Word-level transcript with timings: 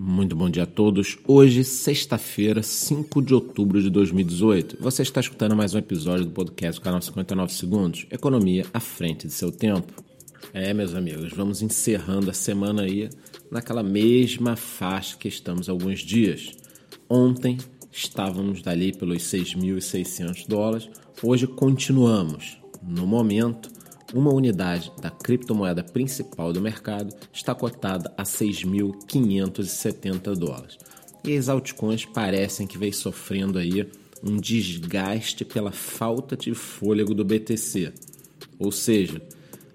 Muito 0.00 0.36
bom 0.36 0.48
dia 0.48 0.62
a 0.62 0.66
todos. 0.66 1.18
Hoje, 1.26 1.64
sexta-feira, 1.64 2.62
5 2.62 3.20
de 3.20 3.34
outubro 3.34 3.82
de 3.82 3.90
2018. 3.90 4.76
Você 4.78 5.02
está 5.02 5.18
escutando 5.18 5.56
mais 5.56 5.74
um 5.74 5.78
episódio 5.78 6.24
do 6.24 6.30
podcast 6.30 6.80
do 6.80 6.84
canal 6.84 7.02
59 7.02 7.52
Segundos, 7.52 8.06
Economia 8.08 8.64
à 8.72 8.78
frente 8.78 9.26
de 9.26 9.32
seu 9.32 9.50
tempo. 9.50 9.92
É, 10.54 10.72
meus 10.72 10.94
amigos, 10.94 11.32
vamos 11.32 11.62
encerrando 11.62 12.30
a 12.30 12.32
semana 12.32 12.82
aí 12.82 13.10
naquela 13.50 13.82
mesma 13.82 14.54
faixa 14.54 15.16
que 15.16 15.26
estamos 15.26 15.68
há 15.68 15.72
alguns 15.72 15.98
dias. 15.98 16.52
Ontem 17.10 17.58
estávamos 17.90 18.62
dali 18.62 18.96
pelos 18.96 19.24
6.600 19.24 20.46
dólares, 20.46 20.88
hoje 21.20 21.48
continuamos. 21.48 22.56
No 22.80 23.04
momento, 23.04 23.68
uma 24.14 24.32
unidade 24.32 24.92
da 25.00 25.10
criptomoeda 25.10 25.82
principal 25.82 26.52
do 26.52 26.60
mercado 26.60 27.14
está 27.32 27.54
cotada 27.54 28.12
a 28.16 28.22
6.570 28.22 30.34
dólares. 30.34 30.78
E 31.24 31.36
as 31.36 31.48
altcoins 31.48 32.04
parecem 32.04 32.66
que 32.66 32.78
vem 32.78 32.92
sofrendo 32.92 33.58
aí 33.58 33.86
um 34.22 34.36
desgaste 34.36 35.44
pela 35.44 35.70
falta 35.70 36.36
de 36.36 36.54
fôlego 36.54 37.14
do 37.14 37.24
BTC. 37.24 37.92
Ou 38.58 38.72
seja, 38.72 39.22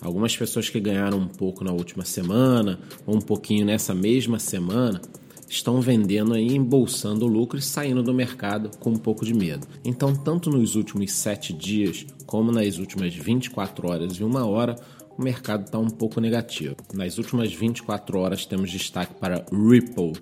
algumas 0.00 0.36
pessoas 0.36 0.68
que 0.68 0.80
ganharam 0.80 1.18
um 1.18 1.28
pouco 1.28 1.62
na 1.62 1.72
última 1.72 2.04
semana 2.04 2.80
ou 3.06 3.16
um 3.16 3.20
pouquinho 3.20 3.66
nessa 3.66 3.94
mesma 3.94 4.38
semana 4.38 5.00
estão 5.52 5.82
vendendo 5.82 6.34
e 6.34 6.56
embolsando 6.56 7.26
lucro 7.26 7.58
e 7.58 7.62
saindo 7.62 8.02
do 8.02 8.14
mercado 8.14 8.70
com 8.78 8.88
um 8.88 8.96
pouco 8.96 9.22
de 9.22 9.34
medo. 9.34 9.66
Então, 9.84 10.16
tanto 10.16 10.48
nos 10.48 10.76
últimos 10.76 11.12
sete 11.12 11.52
dias 11.52 12.06
como 12.24 12.50
nas 12.50 12.78
últimas 12.78 13.14
24 13.14 13.90
horas 13.90 14.14
e 14.14 14.24
uma 14.24 14.46
hora, 14.46 14.76
o 15.16 15.22
mercado 15.22 15.66
está 15.66 15.78
um 15.78 15.90
pouco 15.90 16.22
negativo. 16.22 16.76
Nas 16.94 17.18
últimas 17.18 17.52
24 17.52 18.18
horas 18.18 18.46
temos 18.46 18.70
destaque 18.70 19.12
para 19.14 19.44
Ripple, 19.52 20.14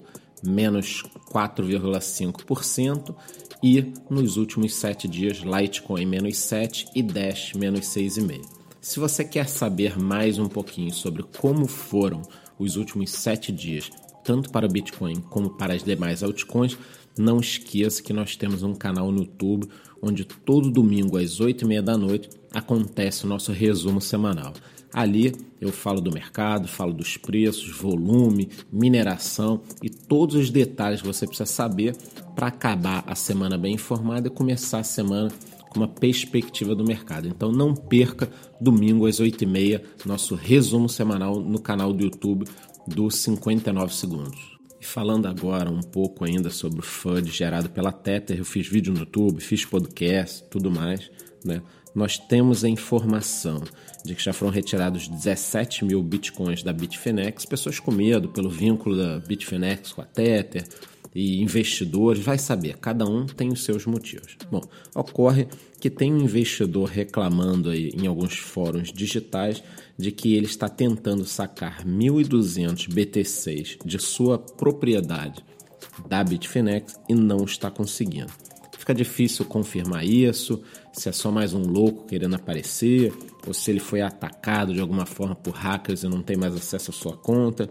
menos 0.43 1.05
4,5%, 1.33 3.15
e 3.63 3.93
nos 4.11 4.37
últimos 4.37 4.75
7 4.75 5.07
dias 5.07 5.39
Litecoin, 5.39 6.07
menos 6.07 6.35
7% 6.39 6.87
e 6.93 7.05
Dash, 7.05 7.53
menos 7.55 7.83
6,5%. 7.83 8.41
Se 8.81 8.99
você 8.99 9.25
quer 9.25 9.47
saber 9.49 9.97
mais 9.97 10.41
um 10.41 10.49
pouquinho 10.49 10.93
sobre 10.93 11.23
como 11.23 11.69
foram 11.69 12.23
os 12.59 12.77
últimos 12.77 13.11
7 13.11 13.53
dias 13.53 13.91
tanto 14.25 14.51
para 14.51 14.67
o 14.67 14.71
Bitcoin 14.71 15.17
como 15.29 15.51
para 15.51 15.75
as 15.75 15.83
demais 15.83 16.23
altcoins, 16.23 16.77
não 17.19 17.41
esqueça 17.41 18.03
que 18.03 18.13
nós 18.13 18.37
temos 18.37 18.63
um 18.63 18.75
canal 18.75 19.11
no 19.11 19.21
YouTube 19.21 19.69
onde 20.03 20.25
todo 20.25 20.71
domingo 20.71 21.19
às 21.19 21.41
8 21.41 21.65
e 21.65 21.69
meia 21.69 21.83
da 21.83 21.97
noite 21.97 22.31
acontece 22.53 23.25
o 23.25 23.29
nosso 23.29 23.53
resumo 23.53 24.01
semanal. 24.01 24.53
Ali 24.93 25.35
eu 25.61 25.71
falo 25.71 26.01
do 26.01 26.11
mercado, 26.11 26.67
falo 26.67 26.93
dos 26.93 27.17
preços, 27.17 27.71
volume, 27.71 28.49
mineração 28.73 29.61
e 29.83 29.89
todos 29.89 30.35
os 30.35 30.51
detalhes 30.51 31.01
que 31.01 31.07
você 31.07 31.27
precisa 31.27 31.47
saber 31.47 31.95
para 32.35 32.49
acabar 32.49 33.05
a 33.07 33.15
semana 33.15 33.57
bem 33.57 33.75
informada 33.75 34.27
e 34.27 34.31
começar 34.31 34.81
a 34.81 34.85
semana 34.85 35.31
com 35.69 35.79
uma 35.79 35.89
perspectiva 35.89 36.75
do 36.75 36.85
mercado. 36.85 37.29
Então 37.29 37.53
não 37.53 37.75
perca 37.75 38.29
domingo 38.61 39.07
às 39.07 39.21
8h30 39.21 39.81
nosso 40.05 40.35
resumo 40.35 40.89
semanal 40.89 41.39
no 41.39 41.61
canal 41.61 41.93
do 41.93 42.03
YouTube 42.03 42.47
dos 42.87 43.17
59 43.17 43.95
segundos. 43.95 44.59
E 44.81 44.85
falando 44.85 45.27
agora 45.27 45.71
um 45.71 45.83
pouco 45.83 46.25
ainda 46.25 46.49
sobre 46.49 46.81
o 46.81 46.83
FUD 46.83 47.31
gerado 47.31 47.69
pela 47.69 47.93
Tether, 47.93 48.39
eu 48.39 48.45
fiz 48.45 48.67
vídeo 48.67 48.93
no 48.93 49.01
YouTube, 49.01 49.41
fiz 49.41 49.65
podcast, 49.65 50.45
tudo 50.51 50.71
mais, 50.71 51.11
né? 51.45 51.61
Nós 51.95 52.17
temos 52.17 52.65
a 52.65 52.69
informação 52.69 53.63
de 54.05 54.15
que 54.15 54.23
já 54.23 54.33
foram 54.33 54.53
retirados 54.53 55.09
17 55.09 55.85
mil 55.85 56.03
bitcoins 56.03 56.63
da 56.63 56.73
Bitfinex, 56.73 57.45
pessoas 57.45 57.81
com 57.81 57.91
medo 57.91 58.29
pelo 58.29 58.49
vínculo 58.49 58.97
da 58.97 59.19
Bitfinex 59.19 59.93
com 59.93 60.01
a 60.01 60.05
Tether, 60.05 60.65
e 61.15 61.43
investidores, 61.43 62.23
vai 62.23 62.39
saber, 62.39 62.79
cada 62.79 63.05
um 63.05 63.27
tem 63.27 63.49
os 63.49 63.65
seus 63.65 63.85
motivos. 63.87 64.37
Bom, 64.51 64.63
ocorre 64.95 65.49
que 65.81 65.91
tem 65.91 66.13
um 66.13 66.23
investidor 66.23 66.89
reclamando 66.89 67.71
aí 67.71 67.91
em 67.95 68.07
alguns 68.07 68.37
fóruns 68.39 68.93
digitais 68.93 69.63
de 69.99 70.13
que 70.13 70.35
ele 70.35 70.47
está 70.47 70.69
tentando 70.69 71.25
sacar 71.25 71.85
1.200 71.85 72.89
BTCs 72.89 73.79
de 73.85 73.99
sua 73.99 74.39
propriedade 74.39 75.45
da 76.09 76.23
Bitfinex 76.23 76.99
e 77.09 77.15
não 77.15 77.45
está 77.45 77.71
conseguindo. 77.71 78.33
Fica 78.79 78.95
difícil 78.95 79.45
confirmar 79.45 80.07
isso, 80.07 80.63
se 80.93 81.09
é 81.09 81.13
só 81.13 81.31
mais 81.31 81.53
um 81.53 81.63
louco 81.63 82.07
querendo 82.07 82.35
aparecer, 82.35 83.13
ou 83.47 83.53
se 83.53 83.71
ele 83.71 83.79
foi 83.79 84.01
atacado 84.01 84.73
de 84.73 84.81
alguma 84.81 85.05
forma 85.05 85.35
por 85.35 85.55
hackers 85.55 86.03
e 86.03 86.09
não 86.09 86.23
tem 86.23 86.37
mais 86.37 86.55
acesso 86.55 86.91
à 86.91 86.95
sua 86.95 87.17
conta, 87.17 87.69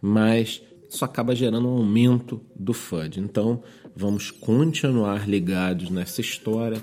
mas 0.00 0.62
isso 0.88 1.04
acaba 1.04 1.34
gerando 1.34 1.68
um 1.68 1.78
aumento 1.78 2.40
do 2.56 2.72
FUD. 2.72 3.20
Então, 3.20 3.62
vamos 3.94 4.30
continuar 4.30 5.28
ligados 5.28 5.90
nessa 5.90 6.20
história, 6.20 6.82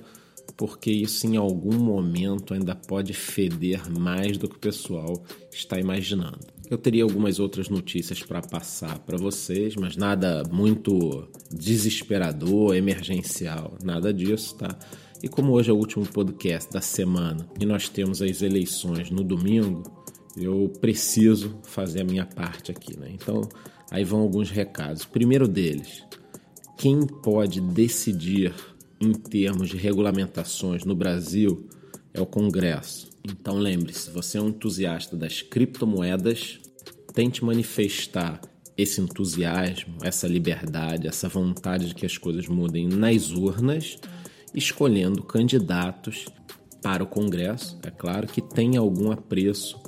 porque 0.55 0.91
isso 0.91 1.25
em 1.25 1.38
algum 1.38 1.77
momento 1.77 2.53
ainda 2.53 2.75
pode 2.75 3.13
feder 3.13 3.89
mais 3.89 4.38
do 4.38 4.47
que 4.47 4.55
o 4.55 4.59
pessoal 4.59 5.23
está 5.51 5.79
imaginando. 5.79 6.55
Eu 6.69 6.77
teria 6.77 7.03
algumas 7.03 7.39
outras 7.39 7.69
notícias 7.69 8.23
para 8.23 8.41
passar 8.41 8.99
para 8.99 9.17
vocês, 9.17 9.75
mas 9.75 9.95
nada 9.95 10.44
muito 10.51 11.27
desesperador, 11.51 12.75
emergencial, 12.75 13.77
nada 13.83 14.13
disso, 14.13 14.55
tá? 14.55 14.77
E 15.21 15.27
como 15.27 15.53
hoje 15.53 15.69
é 15.69 15.73
o 15.73 15.77
último 15.77 16.05
podcast 16.05 16.71
da 16.71 16.81
semana 16.81 17.47
e 17.59 17.65
nós 17.65 17.88
temos 17.89 18.21
as 18.21 18.41
eleições 18.41 19.09
no 19.09 19.23
domingo, 19.23 19.83
eu 20.38 20.71
preciso 20.81 21.59
fazer 21.63 22.01
a 22.01 22.05
minha 22.05 22.25
parte 22.25 22.71
aqui, 22.71 22.97
né? 22.99 23.09
Então, 23.13 23.41
Aí 23.91 24.03
vão 24.03 24.22
alguns 24.22 24.50
recados. 24.50 25.06
Primeiro 25.06 25.47
deles, 25.47 26.03
quem 26.78 27.06
pode 27.06 27.62
decidir 27.62 28.53
em 29.00 29.13
termos 29.13 29.69
de 29.69 29.78
regulamentações 29.78 30.84
no 30.84 30.96
Brasil 30.96 31.68
é 32.13 32.22
o 32.22 32.25
Congresso. 32.25 33.09
Então 33.24 33.56
lembre-se, 33.57 34.09
você 34.09 34.38
é 34.38 34.41
um 34.41 34.50
entusiasta 34.50 35.16
das 35.16 35.41
criptomoedas, 35.41 36.59
tente 37.13 37.44
manifestar 37.44 38.41
esse 38.78 39.00
entusiasmo, 39.00 39.97
essa 40.01 40.28
liberdade, 40.28 41.07
essa 41.07 41.29
vontade 41.29 41.88
de 41.88 41.95
que 41.95 42.06
as 42.06 42.18
coisas 42.18 42.47
mudem 42.47 42.88
nas 42.88 43.31
urnas, 43.31 43.97
escolhendo 44.53 45.24
candidatos 45.24 46.25
para 46.81 47.03
o 47.03 47.07
Congresso, 47.07 47.79
é 47.84 47.90
claro, 47.90 48.28
que 48.28 48.41
tem 48.41 48.78
algum 48.78 49.12
apreço 49.12 49.79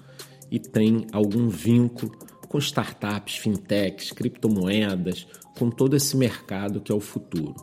e 0.50 0.58
tem 0.58 1.06
algum 1.12 1.50
vínculo 1.50 2.12
com 2.48 2.58
startups, 2.58 3.36
fintechs, 3.36 4.12
criptomoedas, 4.12 5.28
com 5.58 5.70
todo 5.70 5.96
esse 5.96 6.16
mercado 6.16 6.80
que 6.82 6.92
é 6.92 6.96
o 6.96 7.00
futuro. 7.00 7.56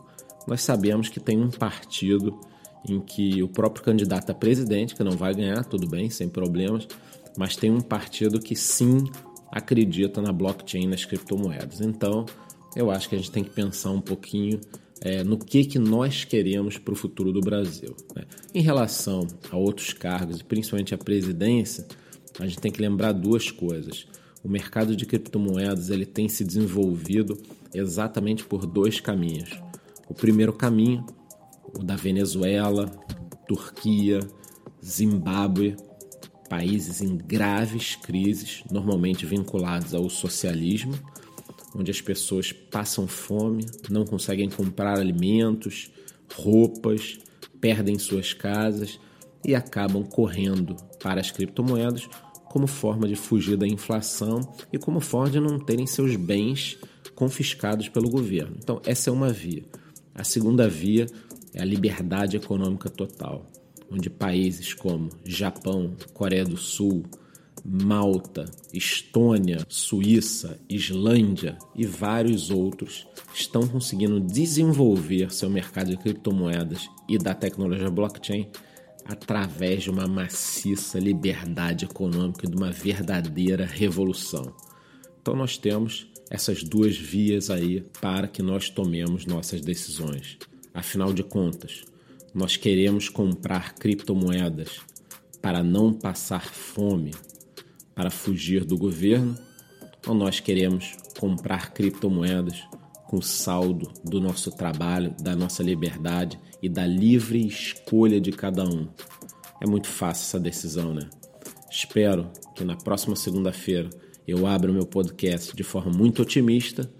Nós 0.47 0.61
sabemos 0.61 1.09
que 1.09 1.19
tem 1.19 1.41
um 1.41 1.49
partido 1.49 2.39
em 2.87 2.99
que 2.99 3.41
o 3.41 3.47
próprio 3.47 3.83
candidato 3.83 4.29
a 4.29 4.35
presidente, 4.35 4.95
que 4.95 5.03
não 5.03 5.17
vai 5.17 5.33
ganhar, 5.33 5.63
tudo 5.65 5.87
bem, 5.87 6.09
sem 6.09 6.29
problemas, 6.29 6.87
mas 7.37 7.55
tem 7.55 7.71
um 7.71 7.81
partido 7.81 8.39
que 8.39 8.55
sim 8.55 9.05
acredita 9.51 10.21
na 10.21 10.31
blockchain, 10.31 10.87
nas 10.87 11.03
criptomoedas. 11.03 11.81
Então, 11.81 12.25
eu 12.75 12.91
acho 12.91 13.09
que 13.09 13.15
a 13.15 13.17
gente 13.17 13.31
tem 13.31 13.43
que 13.43 13.49
pensar 13.49 13.91
um 13.91 14.01
pouquinho 14.01 14.59
é, 15.01 15.23
no 15.23 15.37
que, 15.37 15.65
que 15.65 15.79
nós 15.79 16.23
queremos 16.23 16.77
para 16.77 16.93
o 16.93 16.95
futuro 16.95 17.31
do 17.31 17.41
Brasil. 17.41 17.95
Né? 18.15 18.23
Em 18.53 18.61
relação 18.61 19.27
a 19.49 19.57
outros 19.57 19.93
cargos, 19.93 20.41
principalmente 20.41 20.93
a 20.93 20.97
presidência, 20.97 21.85
a 22.39 22.45
gente 22.45 22.59
tem 22.59 22.71
que 22.71 22.81
lembrar 22.81 23.13
duas 23.13 23.49
coisas 23.49 24.07
o 24.45 24.49
mercado 24.49 24.95
de 24.95 25.07
criptomoedas 25.07 25.89
ele 25.89 26.05
tem 26.05 26.29
se 26.29 26.43
desenvolvido 26.43 27.35
exatamente 27.73 28.45
por 28.45 28.67
dois 28.67 28.99
caminhos. 28.99 29.59
O 30.07 30.13
primeiro 30.13 30.53
caminho, 30.53 31.03
o 31.73 31.83
da 31.83 31.95
Venezuela, 31.95 32.85
Turquia, 33.47 34.19
Zimbábue, 34.85 35.75
países 36.47 37.01
em 37.01 37.17
graves 37.17 37.95
crises, 37.95 38.63
normalmente 38.71 39.25
vinculados 39.25 39.95
ao 39.95 40.07
socialismo, 40.11 40.93
onde 41.75 41.89
as 41.89 41.99
pessoas 41.99 42.51
passam 42.51 43.07
fome, 43.07 43.65
não 43.89 44.05
conseguem 44.05 44.47
comprar 44.47 44.99
alimentos, 44.99 45.89
roupas, 46.35 47.17
perdem 47.59 47.97
suas 47.97 48.31
casas 48.31 48.99
e 49.43 49.55
acabam 49.55 50.03
correndo 50.03 50.75
para 51.01 51.19
as 51.19 51.31
criptomoedas 51.31 52.07
como 52.55 52.67
forma 52.67 53.05
de 53.05 53.17
fugir 53.17 53.57
da 53.57 53.67
inflação 53.67 54.39
e 54.71 54.77
como 54.77 55.01
forma 55.01 55.29
de 55.29 55.41
não 55.41 55.59
terem 55.59 55.85
seus 55.85 56.15
bens 56.15 56.77
confiscados 57.13 57.89
pelo 57.89 58.09
governo. 58.09 58.55
Então, 58.57 58.81
essa 58.85 59.09
é 59.09 59.13
uma 59.13 59.27
via. 59.27 59.65
A 60.13 60.23
segunda 60.23 60.69
via 60.69 61.05
é 61.53 61.61
a 61.61 61.65
liberdade 61.65 62.37
econômica 62.37 62.89
total, 62.89 63.45
onde 63.91 64.09
países 64.09 64.73
como 64.73 65.09
Japão, 65.25 65.97
Coreia 66.13 66.45
do 66.45 66.55
Sul, 66.55 67.03
Malta, 67.65 68.45
Estônia, 68.71 69.57
Suíça, 69.67 70.57
Islândia 70.69 71.57
e 71.75 71.85
vários 71.85 72.51
outros 72.51 73.05
estão 73.33 73.67
conseguindo 73.67 74.17
desenvolver 74.21 75.29
seu 75.33 75.49
mercado 75.49 75.89
de 75.89 75.97
criptomoedas 75.97 76.89
e 77.09 77.17
da 77.17 77.33
tecnologia 77.33 77.91
blockchain 77.91 78.47
através 79.05 79.83
de 79.83 79.91
uma 79.91 80.07
maciça 80.07 80.97
liberdade 80.97 81.85
econômica 81.85 82.45
e 82.45 82.49
de 82.49 82.57
uma 82.57 82.71
verdadeira 82.71 83.65
revolução. 83.65 84.53
Então 85.21 85.35
nós 85.35 85.57
temos 85.57 86.07
essas 86.29 86.63
duas 86.63 86.97
vias 86.97 87.49
aí 87.51 87.81
para 88.01 88.27
que 88.27 88.41
nós 88.41 88.69
tomemos 88.69 89.25
nossas 89.25 89.61
decisões. 89.61 90.37
Afinal 90.73 91.13
de 91.13 91.23
contas, 91.23 91.83
nós 92.33 92.57
queremos 92.57 93.07
comprar 93.07 93.75
criptomoedas 93.75 94.81
para 95.41 95.63
não 95.63 95.93
passar 95.93 96.45
fome, 96.45 97.11
para 97.93 98.09
fugir 98.09 98.65
do 98.65 98.77
governo, 98.77 99.37
ou 100.07 100.15
nós 100.15 100.39
queremos 100.39 100.97
comprar 101.19 101.71
criptomoedas 101.71 102.63
com 103.07 103.17
o 103.17 103.21
saldo 103.21 103.91
do 104.03 104.19
nosso 104.19 104.51
trabalho, 104.51 105.15
da 105.21 105.35
nossa 105.35 105.61
liberdade 105.63 106.39
e 106.61 106.69
da 106.69 106.85
livre 106.85 107.45
escolha 107.45 108.19
de 108.19 108.31
cada 108.31 108.63
um? 108.63 108.87
É 109.61 109.67
muito 109.67 109.87
fácil 109.87 110.23
essa 110.23 110.39
decisão, 110.39 110.93
né? 110.93 111.09
Espero 111.69 112.31
que 112.55 112.63
na 112.63 112.75
próxima 112.75 113.15
segunda-feira 113.15 113.89
eu 114.27 114.47
abra 114.47 114.71
o 114.71 114.73
meu 114.73 114.85
podcast 114.85 115.55
de 115.55 115.63
forma 115.63 115.91
muito 115.91 116.21
otimista, 116.21 116.91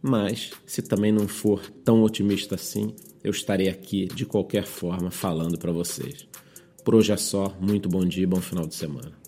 mas 0.00 0.50
se 0.66 0.82
também 0.82 1.12
não 1.12 1.28
for 1.28 1.70
tão 1.84 2.02
otimista 2.02 2.56
assim, 2.56 2.94
eu 3.22 3.30
estarei 3.30 3.68
aqui 3.68 4.06
de 4.06 4.26
qualquer 4.26 4.64
forma 4.64 5.10
falando 5.10 5.58
para 5.58 5.70
vocês. 5.70 6.26
Por 6.84 6.96
hoje 6.96 7.12
é 7.12 7.16
só, 7.16 7.56
muito 7.60 7.88
bom 7.88 8.04
dia 8.04 8.24
e 8.24 8.26
bom 8.26 8.40
final 8.40 8.66
de 8.66 8.74
semana. 8.74 9.21